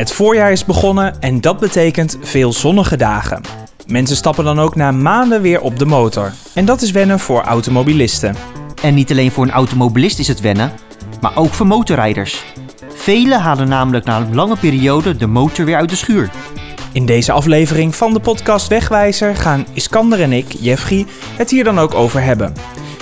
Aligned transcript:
Het 0.00 0.12
voorjaar 0.12 0.52
is 0.52 0.64
begonnen 0.64 1.20
en 1.20 1.40
dat 1.40 1.58
betekent 1.58 2.18
veel 2.20 2.52
zonnige 2.52 2.96
dagen. 2.96 3.40
Mensen 3.86 4.16
stappen 4.16 4.44
dan 4.44 4.58
ook 4.58 4.74
na 4.74 4.90
maanden 4.90 5.42
weer 5.42 5.60
op 5.60 5.78
de 5.78 5.86
motor. 5.86 6.32
En 6.54 6.64
dat 6.64 6.82
is 6.82 6.90
wennen 6.90 7.18
voor 7.18 7.42
automobilisten. 7.42 8.36
En 8.82 8.94
niet 8.94 9.10
alleen 9.10 9.30
voor 9.30 9.44
een 9.44 9.50
automobilist 9.50 10.18
is 10.18 10.28
het 10.28 10.40
wennen, 10.40 10.72
maar 11.20 11.36
ook 11.36 11.52
voor 11.52 11.66
motorrijders. 11.66 12.44
Velen 12.94 13.40
halen 13.40 13.68
namelijk 13.68 14.04
na 14.04 14.16
een 14.16 14.34
lange 14.34 14.56
periode 14.56 15.16
de 15.16 15.26
motor 15.26 15.64
weer 15.64 15.76
uit 15.76 15.90
de 15.90 15.96
schuur. 15.96 16.30
In 16.92 17.06
deze 17.06 17.32
aflevering 17.32 17.94
van 17.94 18.12
de 18.12 18.20
podcast 18.20 18.68
Wegwijzer 18.68 19.36
gaan 19.36 19.66
Iskander 19.72 20.22
en 20.22 20.32
ik, 20.32 20.54
Jeffrey, 20.60 21.06
het 21.36 21.50
hier 21.50 21.64
dan 21.64 21.78
ook 21.78 21.94
over 21.94 22.22
hebben. 22.22 22.54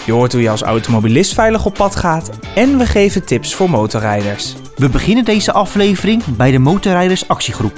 Je 0.07 0.13
hoort 0.13 0.33
hoe 0.33 0.43
je 0.43 0.51
als 0.51 0.63
automobilist 0.63 1.35
veilig 1.35 1.65
op 1.65 1.75
pad 1.75 1.97
gaat 1.97 2.31
en 2.55 2.79
we 2.79 2.87
geven 2.87 3.25
tips 3.25 3.55
voor 3.55 3.71
motorrijders. 3.71 4.55
We 4.79 4.89
beginnen 4.89 5.25
deze 5.25 5.53
aflevering 5.53 6.25
bij 6.25 6.51
de 6.51 6.59
Motorrijders 6.59 7.29
Actiegroep. 7.29 7.73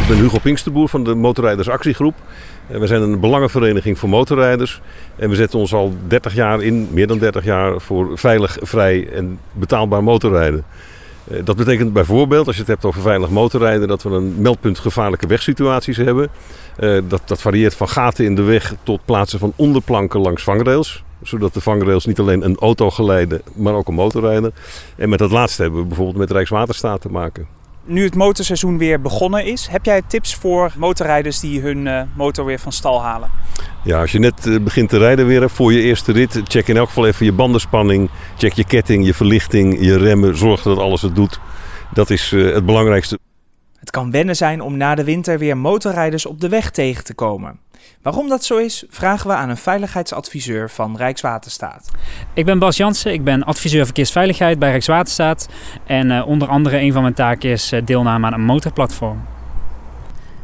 Ik 0.00 0.08
ben 0.08 0.16
Hugo 0.16 0.38
Pinksterboer 0.38 0.88
van 0.88 1.04
de 1.04 1.14
Motorrijders 1.14 1.68
Actiegroep. 1.68 2.14
En 2.66 2.80
We 2.80 2.86
zijn 2.86 3.02
een 3.02 3.20
belangenvereniging 3.20 3.98
voor 3.98 4.08
motorrijders. 4.08 4.80
En 5.16 5.30
we 5.30 5.36
zetten 5.36 5.58
ons 5.58 5.74
al 5.74 5.96
30 6.06 6.34
jaar 6.34 6.62
in, 6.62 6.88
meer 6.90 7.06
dan 7.06 7.18
30 7.18 7.44
jaar, 7.44 7.80
voor 7.80 8.18
veilig, 8.18 8.56
vrij 8.60 9.08
en 9.08 9.38
betaalbaar 9.52 10.02
motorrijden. 10.02 10.64
Eh, 11.30 11.38
Dat 11.44 11.56
betekent 11.56 11.92
bijvoorbeeld, 11.92 12.46
als 12.46 12.54
je 12.54 12.60
het 12.60 12.70
hebt 12.70 12.84
over 12.84 13.02
veilig 13.02 13.28
motorrijden, 13.30 13.88
dat 13.88 14.02
we 14.02 14.10
een 14.10 14.40
meldpunt 14.40 14.78
gevaarlijke 14.78 15.26
wegsituaties 15.26 15.96
hebben. 15.96 16.28
Eh, 16.76 16.98
Dat, 17.08 17.22
dat 17.24 17.40
varieert 17.40 17.74
van 17.74 17.88
gaten 17.88 18.24
in 18.24 18.34
de 18.34 18.42
weg 18.42 18.74
tot 18.82 19.04
plaatsen 19.04 19.38
van 19.38 19.52
onderplanken 19.56 20.20
langs 20.20 20.42
vangrails. 20.42 21.04
Zodat 21.22 21.54
de 21.54 21.60
vangrails 21.60 22.06
niet 22.06 22.18
alleen 22.18 22.44
een 22.44 22.56
auto 22.56 22.90
geleiden, 22.90 23.42
maar 23.54 23.74
ook 23.74 23.88
een 23.88 23.94
motorrijder. 23.94 24.52
En 24.96 25.08
met 25.08 25.18
dat 25.18 25.30
laatste 25.30 25.62
hebben 25.62 25.80
we 25.80 25.86
bijvoorbeeld 25.86 26.16
met 26.18 26.30
Rijkswaterstaat 26.30 27.00
te 27.00 27.08
maken. 27.08 27.46
Nu 27.88 28.04
het 28.04 28.14
motorseizoen 28.14 28.78
weer 28.78 29.00
begonnen 29.00 29.44
is, 29.44 29.66
heb 29.66 29.84
jij 29.84 30.02
tips 30.02 30.34
voor 30.34 30.72
motorrijders 30.76 31.40
die 31.40 31.60
hun 31.60 31.86
eh, 31.86 32.02
motor 32.16 32.44
weer 32.44 32.58
van 32.58 32.72
stal 32.72 33.02
halen? 33.02 33.30
Ja, 33.84 34.00
als 34.00 34.12
je 34.12 34.18
net 34.18 34.46
eh, 34.46 34.60
begint 34.60 34.88
te 34.88 34.98
rijden 34.98 35.26
weer 35.26 35.50
voor 35.50 35.72
je 35.72 35.80
eerste 35.80 36.12
rit, 36.12 36.40
check 36.44 36.68
in 36.68 36.76
elk 36.76 36.88
geval 36.88 37.06
even 37.06 37.26
je 37.26 37.32
bandenspanning. 37.32 38.10
Check 38.36 38.52
je 38.52 38.64
ketting, 38.64 39.06
je 39.06 39.14
verlichting, 39.14 39.80
je 39.80 39.98
remmen. 39.98 40.36
Zorg 40.36 40.62
dat 40.62 40.78
alles 40.78 41.02
het 41.02 41.14
doet. 41.14 41.40
Dat 41.92 42.10
is 42.10 42.32
eh, 42.32 42.52
het 42.52 42.66
belangrijkste. 42.66 43.18
Het 43.78 43.90
kan 43.90 44.10
wennen 44.10 44.36
zijn 44.36 44.60
om 44.60 44.76
na 44.76 44.94
de 44.94 45.04
winter 45.04 45.38
weer 45.38 45.56
motorrijders 45.56 46.26
op 46.26 46.40
de 46.40 46.48
weg 46.48 46.70
tegen 46.70 47.04
te 47.04 47.14
komen. 47.14 47.58
Waarom 48.02 48.28
dat 48.28 48.44
zo 48.44 48.56
is, 48.56 48.84
vragen 48.88 49.28
we 49.28 49.34
aan 49.34 49.48
een 49.48 49.56
veiligheidsadviseur 49.56 50.70
van 50.70 50.96
Rijkswaterstaat. 50.96 51.90
Ik 52.34 52.44
ben 52.44 52.58
Bas 52.58 52.76
Jansen, 52.76 53.12
ik 53.12 53.24
ben 53.24 53.44
adviseur 53.44 53.84
verkeersveiligheid 53.84 54.58
bij 54.58 54.70
Rijkswaterstaat. 54.70 55.48
En 55.86 56.10
eh, 56.10 56.26
onder 56.26 56.48
andere 56.48 56.78
een 56.78 56.92
van 56.92 57.02
mijn 57.02 57.14
taken 57.14 57.50
is 57.50 57.72
eh, 57.72 57.84
deelname 57.84 58.26
aan 58.26 58.32
een 58.32 58.44
motorplatform. 58.44 59.35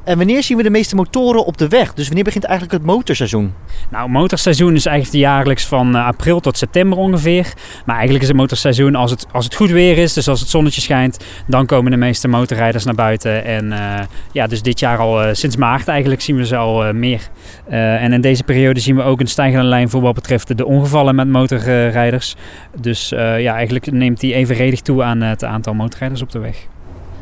En 0.05 0.17
wanneer 0.17 0.43
zien 0.43 0.57
we 0.57 0.63
de 0.63 0.71
meeste 0.71 0.95
motoren 0.95 1.45
op 1.45 1.59
de 1.59 1.69
weg? 1.69 1.95
Dus 1.95 2.07
wanneer 2.07 2.25
begint 2.25 2.45
eigenlijk 2.45 2.79
het 2.79 2.87
motorseizoen? 2.87 3.55
Nou, 3.91 4.09
motorseizoen 4.09 4.75
is 4.75 4.87
eigenlijk 4.87 5.25
jaarlijks 5.25 5.67
van 5.67 5.97
eh, 5.97 6.07
april 6.07 6.41
tot 6.41 6.59
september 6.59 6.99
ongeveer. 6.99 7.53
Maar 7.85 7.95
eigenlijk 7.95 8.23
is 8.23 8.29
het 8.31 8.41
motorseizoen 8.41 8.95
als 8.95 9.11
het, 9.11 9.27
als 9.33 9.45
het 9.45 9.55
goed 9.55 9.71
weer 9.71 9.99
is, 9.99 10.13
dus 10.13 10.29
als 10.29 10.41
het 10.41 10.49
zonnetje 10.49 10.81
schijnt, 10.81 11.25
dan 11.47 11.67
komen 11.67 11.91
de 11.91 11.97
meeste 11.97 12.29
motorrijders 12.29 12.85
naar 12.85 12.95
buiten. 12.95 13.45
En 13.45 13.73
eh, 13.73 14.05
ja, 14.33 14.47
dus 14.47 14.63
dit 14.63 14.79
jaar 14.79 14.99
al 14.99 15.23
eh, 15.23 15.35
sinds 15.35 15.57
maart 15.57 15.89
eigenlijk 15.89 16.21
zien 16.21 16.37
we 16.37 16.47
ze 16.47 16.57
al 16.57 16.93
meer. 16.93 17.21
En 17.69 18.13
in 18.13 18.21
deze 18.21 18.43
periode 18.45 18.81
zien 18.81 18.97
we 18.97 19.03
ook 19.03 19.21
een 19.21 19.27
stijgende 19.27 19.67
lijn 19.67 19.91
voor 19.91 20.01
wat 20.01 20.15
betreft 20.15 20.57
de 20.57 20.67
ongevallen 20.67 21.15
met 21.15 21.29
motorrijders. 21.29 22.37
Dus 22.81 23.09
ja, 23.19 23.55
eigenlijk 23.55 23.91
neemt 23.91 24.21
die 24.21 24.35
evenredig 24.35 24.81
toe 24.81 25.03
aan 25.03 25.21
het 25.21 25.45
aantal 25.45 25.75
motorrijders 25.75 26.23
op 26.23 26.31
de 26.31 26.39
weg. 26.39 26.67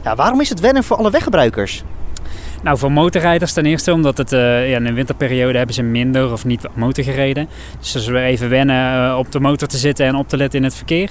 Ja, 0.04 0.14
waarom 0.14 0.40
is 0.40 0.48
het 0.48 0.60
wennen 0.60 0.84
voor 0.84 0.96
alle 0.96 1.10
weggebruikers? 1.10 1.84
Nou, 2.62 2.78
voor 2.78 2.92
motorrijders 2.92 3.52
ten 3.52 3.66
eerste 3.66 3.92
omdat 3.92 4.16
het 4.16 4.32
eh, 4.32 4.70
ja, 4.70 4.76
in 4.76 4.84
de 4.84 4.92
winterperiode 4.92 5.56
hebben 5.56 5.74
ze 5.74 5.82
minder 5.82 6.32
of 6.32 6.44
niet 6.44 6.66
motor 6.74 7.04
gereden. 7.04 7.48
Dus 7.92 8.06
weer 8.06 8.22
even 8.22 8.48
wennen 8.48 9.08
eh, 9.08 9.18
op 9.18 9.32
de 9.32 9.40
motor 9.40 9.68
te 9.68 9.76
zitten 9.76 10.06
en 10.06 10.14
op 10.14 10.28
te 10.28 10.36
letten 10.36 10.58
in 10.58 10.64
het 10.64 10.74
verkeer. 10.74 11.10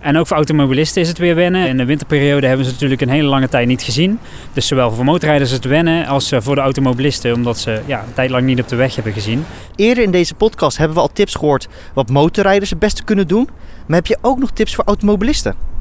En 0.00 0.16
ook 0.16 0.26
voor 0.26 0.36
automobilisten 0.36 1.02
is 1.02 1.08
het 1.08 1.18
weer 1.18 1.34
wennen. 1.34 1.68
In 1.68 1.76
de 1.76 1.84
winterperiode 1.84 2.46
hebben 2.46 2.66
ze 2.66 2.72
natuurlijk 2.72 3.00
een 3.00 3.08
hele 3.08 3.28
lange 3.28 3.48
tijd 3.48 3.66
niet 3.66 3.82
gezien. 3.82 4.18
Dus 4.52 4.66
zowel 4.66 4.90
voor 4.90 5.04
motorrijders 5.04 5.50
het 5.50 5.64
wennen 5.64 6.06
als 6.06 6.32
eh, 6.32 6.40
voor 6.40 6.54
de 6.54 6.60
automobilisten, 6.60 7.34
omdat 7.34 7.58
ze 7.58 7.80
ja, 7.86 7.98
een 7.98 8.14
tijd 8.14 8.30
lang 8.30 8.46
niet 8.46 8.60
op 8.60 8.68
de 8.68 8.76
weg 8.76 8.94
hebben 8.94 9.12
gezien. 9.12 9.44
Eerder 9.74 10.04
in 10.04 10.10
deze 10.10 10.34
podcast 10.34 10.76
hebben 10.76 10.96
we 10.96 11.02
al 11.02 11.12
tips 11.12 11.34
gehoord 11.34 11.68
wat 11.94 12.10
motorrijders 12.10 12.70
het 12.70 12.78
beste 12.78 13.04
kunnen 13.04 13.26
doen. 13.26 13.48
Maar 13.86 13.96
heb 13.96 14.06
je 14.06 14.18
ook 14.20 14.38
nog 14.38 14.50
tips 14.50 14.74
voor 14.74 14.84
automobilisten? 14.84 15.75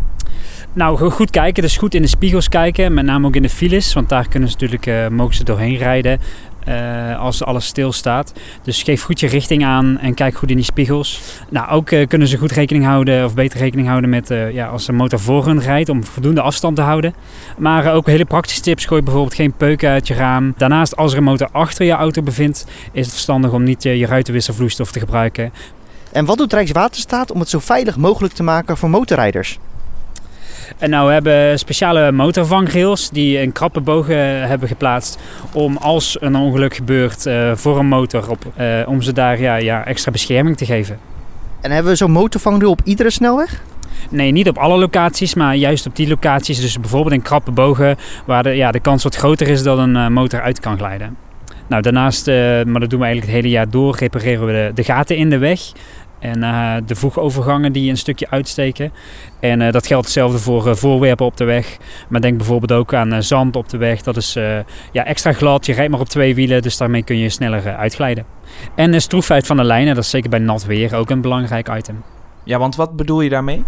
Nou, 0.74 0.98
go- 0.98 1.10
goed 1.10 1.30
kijken. 1.32 1.64
Dus 1.64 1.78
goed 1.78 1.94
in 1.94 2.02
de 2.02 2.08
spiegels 2.08 2.50
kijken. 2.50 2.94
Met 2.94 3.06
name 3.06 3.28
ook 3.28 3.36
in 3.36 3.42
de 3.42 3.50
files. 3.50 3.94
Want 3.94 4.10
daar 4.10 4.28
kunnen 4.28 4.50
ze 4.50 4.56
natuurlijk, 4.60 4.86
eh, 4.86 5.08
mogen 5.08 5.36
ze 5.36 5.44
doorheen 5.44 5.78
rijden. 5.78 6.20
eh, 6.66 7.20
als 7.20 7.44
alles 7.44 7.66
stilstaat. 7.66 8.34
Dus 8.64 8.84
geef 8.84 9.02
goed 9.04 9.20
je 9.20 9.28
richting 9.28 9.66
aan 9.66 9.98
en 10.00 10.14
kijk 10.14 10.36
goed 10.36 10.50
in 10.50 10.56
die 10.56 10.66
spiegels. 10.66 11.22
Nou, 11.50 11.70
ook 11.70 11.92
eh, 11.92 12.08
kunnen 12.08 12.28
ze 12.28 12.38
goed 12.38 12.52
rekening 12.52 12.86
houden, 12.86 13.26
of 13.26 13.34
beter 13.34 13.60
rekening 13.60 13.88
houden 13.88 14.10
met 14.10 14.28
ja, 14.52 14.68
als 14.68 14.86
de 14.86 14.92
motor 14.92 15.20
voor 15.20 15.46
hun 15.46 15.60
rijdt, 15.62 15.90
om 15.90 16.04
voldoende 16.04 16.42
afstand 16.42 16.76
te 16.76 16.82
houden. 16.82 17.14
Maar 17.58 17.94
ook 17.94 18.08
hele 18.08 18.26
praktische 18.26 18.62
tips. 18.62 18.86
Gooi 18.86 19.02
bijvoorbeeld 19.02 19.36
geen 19.36 19.54
peuken 19.54 19.90
uit 19.90 20.08
je 20.08 20.14
raam. 20.14 20.54
Daarnaast, 20.58 20.96
als 20.96 21.12
er 21.12 21.18
een 21.18 21.24
motor 21.24 21.48
achter 21.52 21.86
je 21.86 21.92
auto 21.92 22.22
bevindt, 22.22 22.66
is 22.92 23.02
het 23.06 23.12
verstandig 23.14 23.52
om 23.52 23.64
niet 23.64 23.86
eh, 23.86 24.00
je 24.00 24.06
ruitenwisselvloeistof 24.06 24.92
te 24.92 25.00
gebruiken. 25.00 25.52
En 26.12 26.26
wat 26.26 26.38
doet 26.38 26.54
Rijkswaterstaat 26.54 27.32
om 27.32 27.40
het 27.40 27.50
zo 27.50 27.60
veilig 27.60 27.98
mogelijk 27.98 28.34
te 28.34 28.44
maken 28.44 28.78
voor 28.78 28.90
motorrijders? 28.90 29.60
En 30.78 30.90
nou 30.90 31.08
we 31.08 31.14
hebben 31.14 31.60
speciale 31.60 32.12
motorvangrails 32.12 33.10
die 33.10 33.42
in 33.42 33.52
krappe 33.52 33.82
bogen 33.82 34.48
hebben 34.48 34.68
geplaatst 34.68 35.18
om 35.52 35.78
als 35.78 36.18
een 36.20 36.36
ongeluk 36.36 36.76
gebeurt 36.76 37.26
eh, 37.26 37.52
voor 37.56 37.80
een 37.80 37.88
motor, 37.88 38.30
op, 38.30 38.46
eh, 38.56 38.68
om 38.86 39.02
ze 39.02 39.14
daar 39.14 39.42
ja, 39.42 39.56
ja, 39.56 39.86
extra 39.86 40.12
bescherming 40.12 40.58
te 40.58 40.66
geven. 40.66 41.00
En 41.62 41.72
hebben 41.72 41.92
we 41.92 41.98
zo'n 41.98 42.12
motorvangrail 42.12 42.72
op 42.72 42.82
iedere 42.84 43.10
snelweg? 43.10 43.64
Nee, 44.10 44.32
niet 44.32 44.50
op 44.50 44.58
alle 44.58 44.78
locaties, 44.78 45.34
maar 45.34 45.56
juist 45.56 45.86
op 45.86 45.96
die 45.96 46.08
locaties. 46.08 46.62
Dus 46.62 46.80
bijvoorbeeld 46.80 47.14
in 47.14 47.22
krappe 47.22 47.52
bogen 47.52 47.98
waar 48.26 48.44
de, 48.44 48.50
ja, 48.50 48.72
de 48.72 48.80
kans 48.80 49.04
wat 49.04 49.16
groter 49.16 49.48
is 49.48 49.64
dat 49.64 49.78
een 49.78 49.96
eh, 49.96 50.08
motor 50.08 50.42
uit 50.42 50.60
kan 50.60 50.78
glijden. 50.78 51.18
Nou, 51.68 51.82
daarnaast, 51.82 52.28
maar 52.66 52.80
dat 52.80 52.90
doen 52.90 53.00
we 53.00 53.06
eigenlijk 53.06 53.26
het 53.26 53.36
hele 53.36 53.50
jaar 53.50 53.70
door, 53.70 53.96
repareren 53.98 54.46
we 54.46 54.52
de, 54.52 54.72
de 54.74 54.84
gaten 54.84 55.18
in 55.18 55.30
de 55.30 55.38
weg. 55.38 55.60
En 56.20 56.44
eh, 56.44 56.76
de 56.86 56.96
voegovergangen 56.96 57.72
die 57.72 57.90
een 57.90 57.98
stukje 57.98 58.30
uitsteken. 58.30 58.92
En 59.40 59.62
eh, 59.62 59.72
dat 59.72 59.88
geldt 59.88 60.06
hetzelfde 60.06 60.38
voor 60.38 60.68
eh, 60.68 60.76
voorwerpen 60.76 61.26
op 61.26 61.38
de 61.38 61.44
weg. 61.44 61.78
Maar 62.10 62.22
denk 62.22 62.38
bijvoorbeeld 62.38 62.72
ook 62.72 62.94
aan 62.94 63.24
zand 63.24 63.56
op 63.56 63.70
de 63.70 63.78
weg. 63.78 64.02
Dat 64.02 64.18
is 64.18 64.34
ja, 64.92 65.06
extra 65.06 65.34
glad. 65.34 65.66
Je 65.66 65.74
rijdt 65.74 65.92
maar 65.92 66.00
op 66.00 66.10
twee 66.10 66.36
wielen, 66.36 66.62
dus 66.62 66.78
daarmee 66.78 67.04
kun 67.04 67.18
je 67.18 67.30
sneller 67.30 67.76
uitglijden. 67.76 68.26
En 68.76 68.92
de 68.92 69.00
stroefheid 69.00 69.48
van 69.48 69.58
de 69.58 69.64
lijnen, 69.64 69.96
dat 69.96 70.04
is 70.04 70.10
zeker 70.10 70.30
bij 70.30 70.40
nat 70.40 70.66
weer 70.66 70.96
ook 70.96 71.10
een 71.10 71.22
belangrijk 71.22 71.70
item. 71.78 72.04
Ja, 72.46 72.58
want 72.58 72.76
wat 72.76 72.96
bedoel 72.96 73.22
je 73.22 73.30
daarmee? 73.30 73.64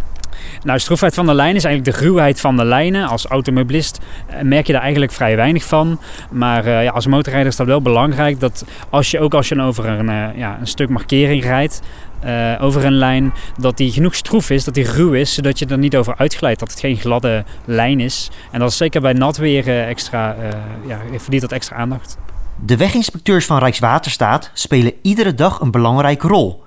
Nou, 0.63 0.79
stroefheid 0.79 1.13
van 1.13 1.25
de 1.25 1.33
lijn 1.33 1.55
is 1.55 1.63
eigenlijk 1.63 1.97
de 1.97 2.05
ruwheid 2.05 2.39
van 2.39 2.57
de 2.57 2.65
lijnen. 2.65 3.07
Als 3.07 3.25
automobilist 3.25 3.99
eh, 4.27 4.41
merk 4.41 4.67
je 4.67 4.73
daar 4.73 4.81
eigenlijk 4.81 5.11
vrij 5.11 5.35
weinig 5.35 5.63
van. 5.65 5.99
Maar 6.31 6.65
eh, 6.65 6.83
ja, 6.83 6.91
als 6.91 7.07
motorrijder 7.07 7.51
is 7.51 7.57
dat 7.57 7.67
wel 7.67 7.81
belangrijk 7.81 8.39
dat 8.39 8.65
als 8.89 9.11
je 9.11 9.19
ook 9.19 9.33
als 9.33 9.47
je 9.47 9.61
over 9.61 9.85
een, 9.85 10.09
eh, 10.09 10.37
ja, 10.37 10.57
een 10.59 10.67
stuk 10.67 10.89
markering 10.89 11.43
rijdt, 11.43 11.81
eh, 12.19 12.53
over 12.59 12.85
een 12.85 12.93
lijn, 12.97 13.33
dat 13.57 13.77
die 13.77 13.91
genoeg 13.91 14.15
stroef 14.15 14.49
is, 14.49 14.63
dat 14.63 14.73
die 14.73 14.91
ruw 14.91 15.13
is, 15.13 15.33
zodat 15.33 15.59
je 15.59 15.65
er 15.65 15.77
niet 15.77 15.95
over 15.95 16.15
uitglijdt, 16.17 16.59
dat 16.59 16.69
het 16.69 16.79
geen 16.79 16.97
gladde 16.97 17.43
lijn 17.65 17.99
is. 17.99 18.29
En 18.51 18.59
dat 18.59 18.69
is 18.69 18.77
zeker 18.77 19.01
bij 19.01 19.13
nat 19.13 19.37
weer 19.37 19.87
extra, 19.87 20.35
eh, 20.35 20.49
ja, 20.87 20.99
verdient 21.17 21.41
dat 21.41 21.51
extra 21.51 21.75
aandacht. 21.75 22.17
De 22.65 22.77
weginspecteurs 22.77 23.45
van 23.45 23.59
Rijkswaterstaat 23.59 24.51
spelen 24.53 24.93
iedere 25.01 25.33
dag 25.33 25.59
een 25.59 25.71
belangrijke 25.71 26.27
rol. 26.27 26.63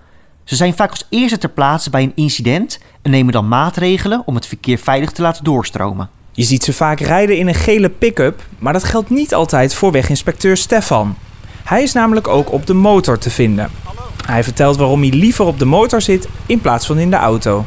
Ze 0.50 0.56
zijn 0.56 0.75
vaak 0.75 0.91
als 0.91 1.06
eerste 1.08 1.38
ter 1.38 1.49
plaatse 1.49 1.91
bij 1.91 2.02
een 2.02 2.12
incident 2.14 2.79
en 3.02 3.11
nemen 3.11 3.32
dan 3.32 3.49
maatregelen 3.49 4.23
om 4.26 4.35
het 4.35 4.47
verkeer 4.47 4.79
veilig 4.79 5.11
te 5.11 5.23
laten 5.23 5.44
doorstromen. 5.44 6.11
Je 6.32 6.43
ziet 6.43 6.64
ze 6.64 6.73
vaak 6.73 7.00
rijden 7.00 7.37
in 7.37 7.49
een 7.49 7.55
gele 7.55 7.88
pick-up, 7.88 8.43
maar 8.58 8.73
dat 8.73 8.85
geldt 8.85 9.11
niet 9.11 9.35
altijd 9.35 9.75
voor 9.75 9.93
weginspecteur 9.93 10.56
Stefan. 10.56 11.17
Hij 11.64 11.82
is 11.82 11.93
namelijk 11.93 12.29
ook 12.29 12.52
op 12.52 12.67
de 12.67 12.75
motor 12.75 13.19
te 13.19 13.31
vinden. 13.31 13.70
Hij 14.26 14.44
vertelt 14.44 14.76
waarom 14.76 15.00
hij 15.00 15.11
liever 15.11 15.44
op 15.44 15.58
de 15.58 15.64
motor 15.64 16.00
zit 16.00 16.29
in 16.47 16.61
plaats 16.61 16.87
van 16.87 16.99
in 16.99 17.11
de 17.11 17.17
auto. 17.17 17.64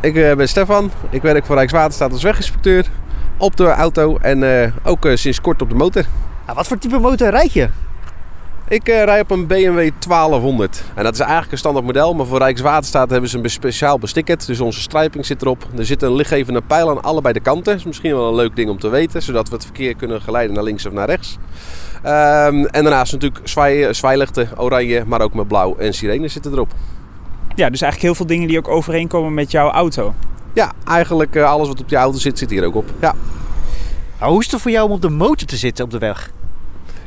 Ik 0.00 0.16
eh, 0.16 0.36
ben 0.36 0.48
Stefan. 0.48 0.90
Ik 1.10 1.22
werk 1.22 1.46
voor 1.46 1.56
Rijkswaterstaat 1.56 2.12
als 2.12 2.22
weginspecteur. 2.22 2.86
Op 3.36 3.56
de 3.56 3.66
auto 3.66 4.16
en 4.16 4.62
eh, 4.62 4.72
ook 4.82 5.04
eh, 5.04 5.16
sinds 5.16 5.40
kort 5.40 5.62
op 5.62 5.68
de 5.68 5.74
motor. 5.74 6.04
wat 6.54 6.66
voor 6.66 6.78
type 6.78 6.98
motor 6.98 7.30
rijd 7.30 7.52
je? 7.52 7.68
Ik 8.70 8.88
uh, 8.88 9.04
rij 9.04 9.20
op 9.20 9.30
een 9.30 9.46
BMW 9.46 9.90
1200. 9.98 10.82
En 10.94 11.04
dat 11.04 11.12
is 11.12 11.20
eigenlijk 11.20 11.52
een 11.52 11.58
standaard 11.58 11.86
model, 11.86 12.14
maar 12.14 12.26
voor 12.26 12.38
Rijkswaterstaat 12.38 13.10
hebben 13.10 13.30
ze 13.30 13.38
een 13.38 13.50
speciaal 13.50 13.98
besticket. 13.98 14.46
Dus 14.46 14.60
onze 14.60 14.80
strijping 14.80 15.26
zit 15.26 15.42
erop. 15.42 15.66
Er 15.76 15.86
zit 15.86 16.02
een 16.02 16.14
lichtgevende 16.14 16.60
pijl 16.66 16.90
aan 16.90 17.02
allebei 17.02 17.34
de 17.34 17.40
kanten. 17.40 17.64
Dat 17.64 17.74
is 17.74 17.84
misschien 17.84 18.14
wel 18.14 18.28
een 18.28 18.34
leuk 18.34 18.56
ding 18.56 18.70
om 18.70 18.78
te 18.78 18.88
weten, 18.88 19.22
zodat 19.22 19.48
we 19.48 19.54
het 19.54 19.64
verkeer 19.64 19.96
kunnen 19.96 20.22
geleiden 20.22 20.54
naar 20.54 20.64
links 20.64 20.86
of 20.86 20.92
naar 20.92 21.06
rechts. 21.06 21.36
Um, 22.04 22.66
en 22.66 22.82
daarnaast 22.82 23.12
natuurlijk 23.12 23.48
zwaai, 23.48 23.94
zwaailichten, 23.94 24.48
oranje, 24.56 25.04
maar 25.06 25.20
ook 25.20 25.34
met 25.34 25.48
blauw 25.48 25.76
en 25.76 25.94
sirene 25.94 26.28
zitten 26.28 26.52
erop. 26.52 26.72
Ja, 27.54 27.70
dus 27.70 27.82
eigenlijk 27.82 28.02
heel 28.02 28.14
veel 28.14 28.26
dingen 28.26 28.48
die 28.48 28.58
ook 28.58 28.68
overeenkomen 28.68 29.34
met 29.34 29.50
jouw 29.50 29.70
auto. 29.70 30.14
Ja, 30.52 30.72
eigenlijk 30.84 31.34
uh, 31.34 31.50
alles 31.50 31.68
wat 31.68 31.80
op 31.80 31.88
je 31.88 31.96
auto 31.96 32.18
zit, 32.18 32.38
zit 32.38 32.50
hier 32.50 32.64
ook 32.64 32.74
op. 32.74 32.90
Ja. 33.00 33.14
Hoe 34.18 34.40
is 34.40 34.50
het 34.50 34.60
voor 34.60 34.70
jou 34.70 34.86
om 34.86 34.92
op 34.92 35.02
de 35.02 35.08
motor 35.08 35.46
te 35.48 35.56
zitten 35.56 35.84
op 35.84 35.90
de 35.90 35.98
weg? 35.98 36.30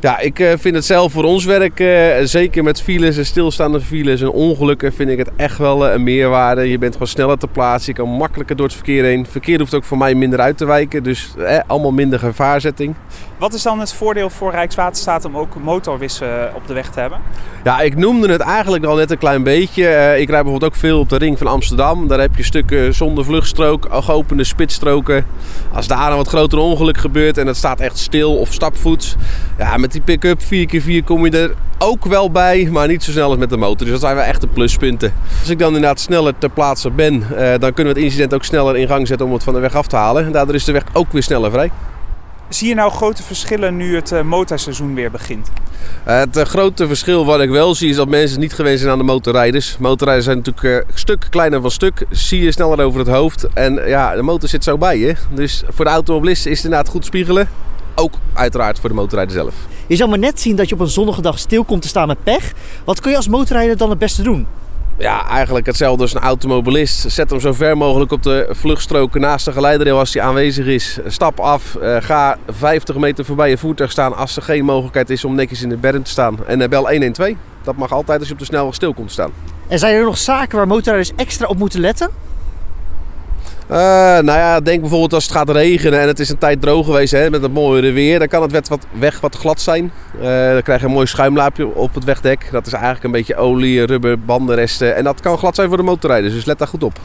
Ja, 0.04 0.20
ik 0.20 0.40
uh, 0.40 0.52
vind 0.58 0.76
het 0.76 0.86
zelf 0.86 1.12
voor 1.12 1.24
ons 1.24 1.46
werk, 1.46 1.80
uh, 1.80 2.14
zeker 2.24 2.64
met 2.64 2.82
files 2.82 3.18
en 3.18 3.26
stilstaande 3.26 3.82
files 3.82 4.22
en 4.22 4.30
ongelukken, 4.30 4.94
vind 4.94 5.10
ik 5.10 5.18
het 5.18 5.30
echt 5.36 5.58
wel 5.58 5.88
uh, 5.88 5.94
een 5.94 6.04
meerwaarde. 6.04 6.70
Je 6.70 6.78
bent 6.78 6.94
gewoon 6.94 7.08
sneller 7.08 7.38
te 7.38 7.48
plaatsen, 7.48 7.94
je 7.96 8.02
kan 8.02 8.10
makkelijker 8.10 8.56
door 8.56 8.66
het 8.66 8.76
verkeer 8.76 9.04
heen. 9.04 9.26
Verkeer 9.26 9.60
hoeft 9.60 9.74
ook 9.74 9.84
voor 9.84 9.98
mij 9.98 10.16
minder 10.16 10.40
uit 10.40 10.58
te 10.58 10.66
wijken, 10.66 11.04
dus 11.04 11.34
allemaal 11.68 11.92
minder 11.92 12.20
gevaarzetting. 12.20 12.96
Wat 13.38 13.54
is 13.54 13.62
dan 13.62 13.80
het 13.80 13.94
voordeel 13.94 14.30
voor 14.30 14.52
Rijkswaterstaat 14.52 15.26
om 15.26 15.38
ook 15.38 15.56
motorwissen 15.64 16.56
op 16.56 16.68
de 16.68 16.74
weg 16.74 16.90
te 16.90 17.00
hebben? 17.00 17.20
Ja, 17.64 17.82
ik 17.82 17.96
noemde 17.96 18.32
het 18.32 18.42
eigenlijk 18.42 18.86
al 18.86 18.96
net 18.96 19.12
een 19.12 19.18
klein 19.18 19.44
beetje. 19.44 19.84
ik 20.20 20.30
rijd 20.30 20.44
bijvoorbeeld 20.44 20.64
ook 20.64 20.80
veel 20.80 21.00
op 21.00 21.10
de 21.10 21.18
ring 21.18 21.38
van 21.38 21.48
Amsterdam. 21.48 22.08
Daar 22.08 22.20
heb 22.20 22.36
je 22.36 22.44
stukken 22.44 22.94
zonder 22.94 23.26
vluchtstrook, 23.26 23.88
geopende 23.92 24.44
spitsstroken. 24.44 25.26
Als 25.74 25.88
daar 25.88 26.12
een 26.12 26.18
wat 26.18 26.28
groter 26.28 26.58
ongeluk 26.60 26.98
gebeurt 26.98 27.38
en 27.38 27.48
het 27.48 27.58
staat 27.58 27.80
echt 27.80 27.98
stil 27.98 28.38
of 28.38 28.54
stapvoets, 28.54 29.16
ja, 29.58 29.78
met 29.78 29.93
die 29.94 30.02
pick-up 30.02 30.40
4x4 30.42 31.04
kom 31.06 31.26
je 31.26 31.32
er 31.32 31.54
ook 31.78 32.06
wel 32.06 32.32
bij, 32.32 32.68
maar 32.72 32.88
niet 32.88 33.04
zo 33.04 33.12
snel 33.12 33.30
als 33.30 33.38
met 33.38 33.50
de 33.50 33.58
motor. 33.58 33.78
Dus 33.78 33.90
dat 33.90 34.00
zijn 34.00 34.16
wel 34.16 34.24
echte 34.24 34.48
pluspunten. 34.48 35.14
Als 35.40 35.50
ik 35.50 35.60
dan 35.60 35.68
inderdaad 35.68 36.00
sneller 36.00 36.34
ter 36.38 36.50
plaatse 36.50 36.90
ben, 36.90 37.24
eh, 37.38 37.60
dan 37.60 37.74
kunnen 37.74 37.94
we 37.94 38.00
het 38.00 38.08
incident 38.08 38.34
ook 38.34 38.44
sneller 38.44 38.78
in 38.78 38.88
gang 38.88 39.08
zetten 39.08 39.26
om 39.26 39.34
het 39.34 39.44
van 39.44 39.54
de 39.54 39.60
weg 39.60 39.76
af 39.76 39.88
te 39.88 39.96
halen. 39.96 40.26
En 40.26 40.32
daardoor 40.32 40.56
is 40.56 40.64
de 40.64 40.72
weg 40.72 40.84
ook 40.94 41.12
weer 41.12 41.24
sneller 41.24 41.52
vrij. 41.52 41.72
Zie 42.50 42.68
je 42.68 42.76
nou 42.76 42.92
grote 42.92 43.24
verschillen 43.24 43.78
nu 43.78 43.96
het 43.96 44.12
uh, 44.12 44.22
motorseizoen 44.22 44.96
weer 44.96 45.12
begint? 45.12 45.50
Uh, 46.08 46.20
het 46.20 46.38
grote 46.38 46.88
verschil 46.88 47.26
wat 47.26 47.42
ik 47.42 47.50
wel 47.50 47.76
zie 47.76 47.90
is 47.90 47.96
dat 47.96 48.08
mensen 48.08 48.40
niet 48.40 48.54
gewend 48.54 48.80
zijn 48.80 48.92
aan 48.92 48.98
de 48.98 49.04
motorrijders. 49.04 49.78
Motorrijders 49.78 50.26
zijn 50.26 50.38
natuurlijk 50.38 50.88
een 50.88 50.98
stuk 50.98 51.28
kleiner 51.30 51.62
van 51.62 51.72
stuk. 51.72 52.06
Zie 52.10 52.42
je 52.42 52.52
sneller 52.52 52.86
over 52.86 53.00
het 53.00 53.10
hoofd. 53.10 53.48
En 53.54 53.88
ja, 53.88 54.16
de 54.16 54.22
motor 54.22 54.50
zit 54.50 54.64
zo 54.64 54.78
bij 54.78 54.98
je. 54.98 55.16
Dus 55.34 55.64
voor 55.70 55.86
de 55.86 55.92
automobilist 55.92 56.46
is 56.46 56.56
het 56.56 56.64
inderdaad 56.64 56.90
goed 56.90 57.06
spiegelen. 57.06 57.48
Ook 57.96 58.14
uiteraard 58.34 58.80
voor 58.80 58.90
de 58.90 58.96
motorrijder 58.96 59.34
zelf. 59.36 59.54
Je 59.88 59.96
zal 59.96 60.08
maar 60.08 60.20
net 60.20 60.40
zien 60.40 60.56
dat 60.56 60.70
je 60.70 60.76
op 60.76 60.82
een 60.82 60.88
zonnige 60.88 61.22
dag 61.22 61.40
stil 61.40 61.64
komt 61.64 61.82
te 61.82 61.88
staan 61.88 62.08
met 62.08 62.24
pech. 62.24 62.54
Wat 62.86 63.02
kun 63.02 63.12
je 63.12 63.18
als 63.18 63.28
motorrijder 63.28 63.78
dan 63.78 63.90
het 63.90 64.00
beste 64.00 64.22
doen? 64.22 64.48
Ja, 64.98 65.28
eigenlijk 65.28 65.66
hetzelfde 65.66 66.02
als 66.02 66.14
een 66.14 66.22
automobilist. 66.22 67.12
Zet 67.12 67.30
hem 67.30 67.40
zo 67.40 67.54
ver 67.54 67.78
mogelijk 67.78 68.12
op 68.12 68.24
de 68.24 68.48
vluchtstroken 68.50 69.22
naast 69.22 69.46
de 69.46 69.52
geleiderrail 69.52 70.00
als 70.00 70.12
die 70.12 70.22
aanwezig 70.22 70.66
is. 70.66 71.00
Stap 71.08 71.40
af, 71.40 71.78
uh, 71.82 71.98
ga 72.00 72.38
50 72.50 72.96
meter 72.96 73.26
voorbij 73.26 73.50
je 73.50 73.58
voertuig 73.58 73.92
staan 73.92 74.16
als 74.16 74.36
er 74.36 74.42
geen 74.42 74.66
mogelijkheid 74.66 75.10
is 75.10 75.26
om 75.26 75.36
netjes 75.36 75.62
in 75.62 75.70
de 75.70 75.78
berm 75.78 76.04
te 76.04 76.10
staan. 76.12 76.46
En 76.46 76.62
uh, 76.62 76.68
bel 76.68 76.90
112. 76.90 77.34
Dat 77.64 77.76
mag 77.76 77.92
altijd 77.92 78.20
als 78.20 78.28
je 78.28 78.34
op 78.34 78.40
de 78.40 78.46
snelweg 78.46 78.74
stil 78.74 78.94
komt 78.94 79.08
te 79.08 79.14
staan. 79.14 79.32
En 79.68 79.80
zijn 79.80 79.96
er 79.96 80.04
nog 80.04 80.18
zaken 80.18 80.58
waar 80.58 80.68
motorrijders 80.68 81.12
extra 81.16 81.48
op 81.48 81.58
moeten 81.58 81.80
letten? 81.80 82.10
Uh, 83.72 83.78
nou 83.78 84.26
ja, 84.26 84.60
denk 84.60 84.80
bijvoorbeeld 84.82 85.14
als 85.14 85.24
het 85.24 85.34
gaat 85.34 85.50
regenen 85.50 86.00
en 86.00 86.08
het 86.08 86.20
is 86.20 86.30
een 86.30 86.38
tijd 86.38 86.62
droog 86.62 86.86
geweest 86.86 87.12
hè, 87.12 87.30
met 87.30 87.42
het 87.42 87.54
mooie 87.54 87.92
weer. 87.92 88.20
Dan 88.20 88.28
kan 88.28 88.42
het 88.42 88.68
wat, 88.68 88.86
weg 88.92 89.20
wat 89.20 89.36
glad 89.36 89.62
zijn. 89.62 89.92
Uh, 90.16 90.52
dan 90.52 90.62
krijg 90.62 90.80
je 90.80 90.86
een 90.86 90.94
mooi 90.94 91.08
schuimlaapje 91.08 91.76
op 91.76 91.94
het 91.94 92.04
wegdek. 92.04 92.50
Dat 92.52 92.68
is 92.68 92.74
eigenlijk 92.74 93.04
een 93.04 93.12
beetje 93.12 93.36
olie, 93.36 93.86
rubber, 93.86 94.20
bandenresten. 94.20 94.96
En 94.96 95.04
dat 95.04 95.22
kan 95.22 95.38
glad 95.38 95.56
zijn 95.56 95.68
voor 95.68 95.78
de 95.78 95.84
motorrijders, 95.84 96.34
dus 96.34 96.46
let 96.46 96.58
daar 96.58 96.68
goed 96.68 96.84
op. 96.84 97.00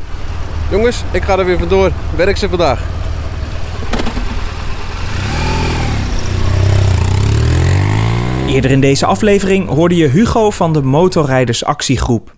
Jongens, 0.71 1.03
ik 1.11 1.23
ga 1.23 1.39
er 1.39 1.45
weer 1.45 1.59
vandoor. 1.59 1.91
Werk 2.17 2.37
ze 2.37 2.49
vandaag. 2.49 2.83
Eerder 8.49 8.71
in 8.71 8.81
deze 8.81 9.07
aflevering 9.07 9.69
hoorde 9.69 9.97
je 9.97 10.07
Hugo 10.07 10.51
van 10.51 10.73
de 10.73 10.83
Motorrijders 10.83 11.65
Actiegroep. 11.65 12.37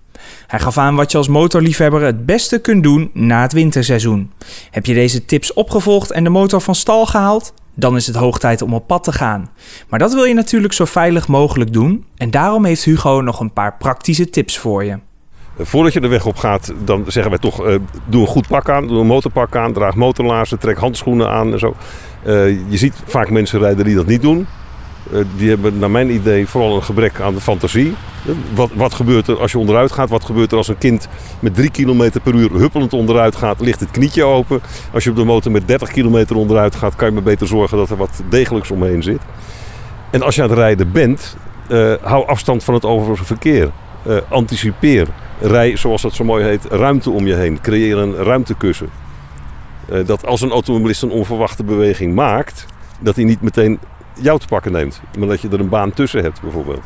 Hij 0.51 0.61
gaf 0.61 0.79
aan 0.79 0.95
wat 0.95 1.11
je 1.11 1.19
als 1.19 1.29
motorliefhebber 1.29 2.03
het 2.03 2.27
beste 2.27 2.59
kunt 2.59 2.83
doen 2.83 3.11
na 3.13 3.43
het 3.43 3.53
winterseizoen. 3.53 4.33
Heb 4.71 4.87
je 4.87 4.95
deze 4.95 5.25
tips 5.25 5.53
opgevolgd 5.53 6.11
en 6.11 6.25
de 6.25 6.31
motor 6.31 6.61
van 6.61 6.75
stal 6.75 7.07
gehaald? 7.07 7.55
Dan 7.75 7.97
is 7.97 8.07
het 8.07 8.17
hoog 8.17 8.39
tijd 8.39 8.63
om 8.63 8.75
op 8.75 8.87
pad 8.87 9.05
te 9.05 9.13
gaan. 9.13 9.51
Maar 9.89 9.99
dat 9.99 10.15
wil 10.15 10.25
je 10.25 10.35
natuurlijk 10.35 10.73
zo 10.73 10.85
veilig 10.85 11.29
mogelijk 11.29 11.73
doen 11.73 12.05
en 12.17 12.31
daarom 12.31 12.65
heeft 12.65 12.85
Hugo 12.85 13.21
nog 13.21 13.41
een 13.41 13.53
paar 13.53 13.77
praktische 13.77 14.31
tips 14.31 14.59
voor 14.59 14.85
je. 14.85 14.99
Voordat 15.59 15.93
je 15.93 16.01
de 16.01 16.09
weg 16.09 16.27
op 16.27 16.37
gaat, 16.37 16.73
dan 16.85 17.05
zeggen 17.07 17.31
wij 17.31 17.41
toch: 17.41 17.67
uh, 17.67 17.75
doe 18.07 18.21
een 18.21 18.27
goed 18.27 18.49
pak 18.49 18.69
aan, 18.69 18.87
doe 18.87 19.01
een 19.01 19.07
motorpak 19.07 19.57
aan, 19.57 19.73
draag 19.73 19.95
motorlaarzen, 19.95 20.59
trek 20.59 20.79
handschoenen 20.79 21.29
aan 21.29 21.53
en 21.53 21.59
zo. 21.59 21.75
Uh, 22.27 22.49
je 22.71 22.77
ziet 22.77 22.95
vaak 23.05 23.31
mensen 23.31 23.59
rijden 23.59 23.85
die 23.85 23.95
dat 23.95 24.07
niet 24.07 24.23
doen. 24.23 24.47
Uh, 25.13 25.25
die 25.37 25.49
hebben 25.49 25.79
naar 25.79 25.91
mijn 25.91 26.11
idee 26.11 26.47
vooral 26.47 26.77
een 26.77 26.83
gebrek 26.83 27.21
aan 27.21 27.35
de 27.35 27.41
fantasie. 27.41 27.95
Wat, 28.55 28.71
wat, 28.75 28.95
gebeurt 28.95 29.29
er 29.29 29.41
als 29.41 29.53
je 29.53 29.59
onderuit 29.59 29.93
gaat? 29.93 30.11
Wat 30.11 30.25
gebeurt 30.25 30.51
er 30.51 30.57
als 30.57 30.69
een 30.69 30.79
kind 30.79 31.09
met 31.41 31.55
3 31.55 31.71
km 31.71 32.11
per 32.23 32.35
uur 32.35 32.53
huppelend 32.53 32.93
onderuit 32.93 33.37
gaat? 33.37 33.61
Ligt 33.61 33.81
het 33.81 33.91
knietje 33.91 34.25
open? 34.25 34.61
Als 34.93 35.05
je 35.05 35.11
op 35.11 35.17
de 35.17 35.25
motor 35.25 35.53
met 35.53 35.69
30 35.69 35.91
km 35.91 36.35
onderuit 36.35 36.75
gaat, 36.75 36.97
kan 36.97 37.09
je 37.09 37.15
maar 37.15 37.23
beter 37.23 37.47
zorgen 37.47 37.79
dat 37.79 37.91
er 37.91 37.97
wat 37.97 38.23
degelijks 38.29 38.71
omheen 38.71 39.03
zit. 39.03 39.21
En 40.11 40.23
als 40.23 40.35
je 40.35 40.43
aan 40.43 40.49
het 40.49 40.59
rijden 40.59 40.93
bent, 40.93 41.37
uh, 41.69 41.95
hou 42.03 42.27
afstand 42.27 42.65
van 42.65 42.75
het 42.75 42.85
overige 42.85 43.25
verkeer. 43.25 43.71
Anticipeer. 44.29 45.09
Rij, 45.41 45.77
zoals 45.77 46.03
dat 46.03 46.15
zo 46.15 46.25
mooi 46.25 46.45
heet, 46.45 46.65
ruimte 46.65 47.11
om 47.11 47.27
je 47.27 47.35
heen. 47.35 47.61
Creëer 47.61 47.99
een 47.99 48.15
ruimtekussen. 48.15 48.89
Dat 50.07 50.27
als 50.27 50.41
een 50.41 50.51
automobilist 50.51 51.03
een 51.03 51.11
onverwachte 51.11 51.65
beweging 51.65 52.15
maakt, 52.15 52.67
dat 53.01 53.17
hij 53.17 53.25
niet 53.25 53.41
meteen 53.41 53.79
jou 54.15 54.39
te 54.39 54.47
pakken 54.47 54.73
neemt. 54.73 55.01
Maar 55.19 55.29
dat 55.29 55.41
je 55.41 55.49
er 55.49 55.61
een 55.61 55.69
baan 55.69 55.93
tussen 55.93 56.23
hebt 56.23 56.41
bijvoorbeeld. 56.41 56.83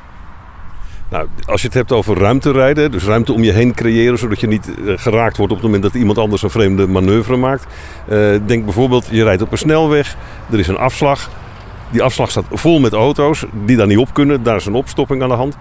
Nou, 1.11 1.27
als 1.47 1.61
je 1.61 1.67
het 1.67 1.77
hebt 1.77 1.93
over 1.93 2.19
ruimterijden, 2.19 2.91
dus 2.91 3.05
ruimte 3.05 3.33
om 3.33 3.43
je 3.43 3.53
heen 3.53 3.75
creëren, 3.75 4.19
zodat 4.19 4.41
je 4.41 4.47
niet 4.47 4.69
uh, 4.79 4.93
geraakt 4.97 5.37
wordt 5.37 5.53
op 5.53 5.59
het 5.59 5.67
moment 5.67 5.83
dat 5.83 5.95
iemand 5.95 6.19
anders 6.19 6.43
een 6.43 6.51
vreemde 6.51 6.87
manoeuvre 6.87 7.37
maakt. 7.37 7.67
Uh, 8.09 8.41
denk 8.47 8.65
bijvoorbeeld, 8.65 9.09
je 9.11 9.23
rijdt 9.25 9.43
op 9.43 9.53
een 9.53 9.59
snelweg, 9.59 10.17
er 10.51 10.59
is 10.59 10.69
een 10.69 10.77
afslag. 10.77 11.31
Die 11.91 12.03
afslag 12.03 12.31
staat 12.31 12.45
vol 12.51 12.81
met 12.81 12.93
auto's 12.93 13.45
die 13.65 13.77
daar 13.77 13.87
niet 13.87 13.99
op 13.99 14.15
kunnen, 14.15 14.43
daar 14.43 14.57
is 14.57 14.67
een 14.67 14.75
opstopping 14.75 15.23
aan 15.23 15.29
de 15.29 15.35
hand. 15.35 15.57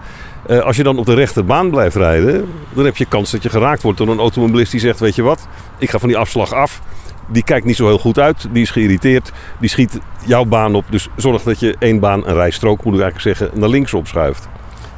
Uh, 0.46 0.58
als 0.58 0.76
je 0.76 0.82
dan 0.82 0.98
op 0.98 1.06
de 1.06 1.14
rechterbaan 1.14 1.70
blijft 1.70 1.96
rijden, 1.96 2.48
dan 2.72 2.84
heb 2.84 2.96
je 2.96 3.04
kans 3.04 3.30
dat 3.30 3.42
je 3.42 3.50
geraakt 3.50 3.82
wordt 3.82 3.98
door 3.98 4.08
een 4.08 4.18
automobilist 4.18 4.70
die 4.70 4.80
zegt: 4.80 5.00
Weet 5.00 5.14
je 5.14 5.22
wat, 5.22 5.48
ik 5.78 5.90
ga 5.90 5.98
van 5.98 6.08
die 6.08 6.18
afslag 6.18 6.52
af. 6.52 6.80
Die 7.26 7.44
kijkt 7.44 7.66
niet 7.66 7.76
zo 7.76 7.86
heel 7.86 7.98
goed 7.98 8.18
uit, 8.18 8.46
die 8.50 8.62
is 8.62 8.70
geïrriteerd, 8.70 9.32
die 9.60 9.68
schiet 9.68 9.98
jouw 10.26 10.44
baan 10.44 10.74
op. 10.74 10.84
Dus 10.90 11.08
zorg 11.16 11.42
dat 11.42 11.60
je 11.60 11.76
één 11.78 11.98
baan, 11.98 12.26
een 12.26 12.34
rijstrook 12.34 12.84
moet 12.84 12.94
ik 12.94 13.00
eigenlijk 13.00 13.36
zeggen, 13.36 13.60
naar 13.60 13.68
links 13.68 13.94
opschuift. 13.94 14.48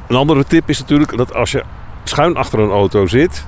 Een 0.07 0.15
andere 0.15 0.43
tip 0.43 0.69
is 0.69 0.79
natuurlijk 0.79 1.17
dat 1.17 1.33
als 1.33 1.51
je 1.51 1.63
schuin 2.03 2.35
achter 2.35 2.59
een 2.59 2.69
auto 2.69 3.05
zit, 3.05 3.45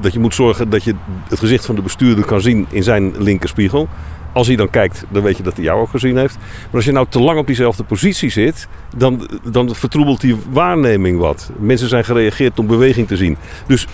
dat 0.00 0.12
je 0.12 0.18
moet 0.18 0.34
zorgen 0.34 0.70
dat 0.70 0.84
je 0.84 0.94
het 1.28 1.38
gezicht 1.38 1.66
van 1.66 1.74
de 1.74 1.82
bestuurder 1.82 2.24
kan 2.24 2.40
zien 2.40 2.66
in 2.70 2.82
zijn 2.82 3.22
linkerspiegel. 3.22 3.88
Als 4.32 4.46
hij 4.46 4.56
dan 4.56 4.70
kijkt, 4.70 5.04
dan 5.08 5.22
weet 5.22 5.36
je 5.36 5.42
dat 5.42 5.56
hij 5.56 5.64
jou 5.64 5.80
ook 5.80 5.90
gezien 5.90 6.16
heeft. 6.16 6.36
Maar 6.38 6.74
als 6.74 6.84
je 6.84 6.92
nou 6.92 7.06
te 7.08 7.20
lang 7.20 7.38
op 7.38 7.46
diezelfde 7.46 7.84
positie 7.84 8.30
zit, 8.30 8.68
dan, 8.96 9.28
dan 9.50 9.74
vertroebelt 9.74 10.20
die 10.20 10.36
waarneming 10.50 11.18
wat. 11.18 11.50
Mensen 11.58 11.88
zijn 11.88 12.04
gereageerd 12.04 12.58
om 12.58 12.66
beweging 12.66 13.06
te 13.06 13.16
zien. 13.16 13.36
Dus 13.66 13.86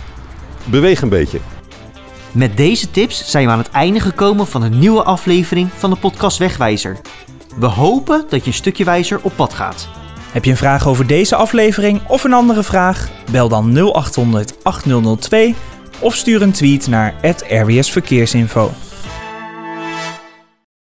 beweeg 0.65 1.03
een 1.03 1.09
beetje. 1.09 1.39
Met 2.33 2.57
deze 2.57 2.91
tips 2.91 3.31
zijn 3.31 3.47
we 3.47 3.53
aan 3.53 3.59
het 3.59 3.71
einde 3.71 4.01
gekomen 4.01 4.47
van 4.47 4.63
een 4.63 4.79
nieuwe 4.79 5.03
aflevering 5.03 5.69
van 5.77 5.91
de 5.91 5.97
podcast 5.97 6.39
Wegwijzer. 6.39 6.97
We 7.59 7.67
hopen 7.67 8.25
dat 8.29 8.41
je 8.41 8.47
een 8.47 8.53
stukje 8.53 8.85
wijzer 8.85 9.21
op 9.23 9.33
pad 9.37 9.55
gaat. 9.55 9.89
Heb 10.33 10.45
je 10.45 10.51
een 10.51 10.57
vraag 10.57 10.87
over 10.87 11.07
deze 11.07 11.37
aflevering 11.37 12.01
of 12.07 12.25
een 12.25 12.33
andere 12.33 12.63
vraag? 12.63 13.09
Bel 13.31 13.49
dan 13.49 13.73
0800 13.73 14.65
8002 14.65 15.55
of 15.99 16.15
stuur 16.15 16.43
een 16.43 16.53
tweet 16.53 16.87
naar 16.87 17.15
@rwsverkeersinfo. 17.49 18.71